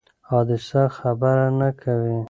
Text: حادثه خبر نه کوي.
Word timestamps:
حادثه 0.29 0.83
خبر 0.97 1.37
نه 1.59 1.69
کوي. 1.81 2.17